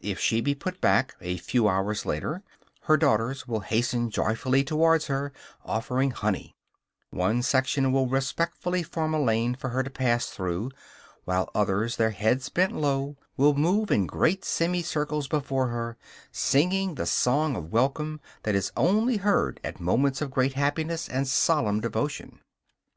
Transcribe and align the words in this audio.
If 0.00 0.20
she 0.20 0.40
be 0.40 0.54
put 0.54 0.80
back, 0.80 1.16
a 1.20 1.38
few 1.38 1.66
hours 1.68 2.06
later, 2.06 2.44
her 2.82 2.96
daughters 2.96 3.48
will 3.48 3.58
hasten 3.66 4.10
joyfully 4.10 4.62
towards 4.62 5.08
her, 5.08 5.32
offering 5.64 6.12
honey; 6.12 6.54
one 7.10 7.42
section 7.42 7.90
will 7.90 8.06
respectfully 8.06 8.84
form 8.84 9.12
a 9.12 9.20
lane 9.20 9.56
for 9.56 9.70
her 9.70 9.82
to 9.82 9.90
pass 9.90 10.26
through, 10.28 10.70
while 11.24 11.50
others, 11.52 11.96
their 11.96 12.10
heads 12.10 12.48
bent 12.48 12.70
low, 12.70 13.16
will 13.36 13.54
move 13.54 13.90
in 13.90 14.06
great 14.06 14.44
semi 14.44 14.82
circles 14.84 15.26
before 15.26 15.66
her, 15.66 15.96
singing 16.30 16.94
the 16.94 17.04
song 17.04 17.56
of 17.56 17.72
welcome 17.72 18.20
that 18.44 18.54
is 18.54 18.70
only 18.76 19.16
heard 19.16 19.58
at 19.64 19.80
moments 19.80 20.22
of 20.22 20.30
great 20.30 20.52
happiness 20.52 21.08
and 21.08 21.26
solemn 21.26 21.80
devotion. 21.80 22.38